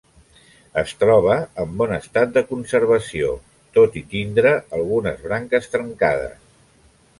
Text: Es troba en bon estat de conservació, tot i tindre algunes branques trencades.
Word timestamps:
Es 0.83 0.93
troba 1.01 1.35
en 1.63 1.75
bon 1.81 1.93
estat 1.97 2.31
de 2.37 2.43
conservació, 2.53 3.29
tot 3.81 4.01
i 4.03 4.05
tindre 4.15 4.57
algunes 4.81 5.23
branques 5.29 5.73
trencades. 5.77 6.53